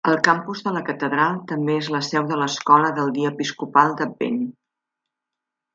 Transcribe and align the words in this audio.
El 0.09 0.15
campus 0.27 0.61
de 0.67 0.71
la 0.77 0.81
catedral 0.87 1.37
també 1.51 1.75
és 1.81 1.89
la 1.97 2.01
seu 2.09 2.25
de 2.33 2.41
l'escola 2.43 2.91
del 3.01 3.15
dia 3.19 3.33
Episcopal 3.35 3.95
d'Advent. 4.01 4.45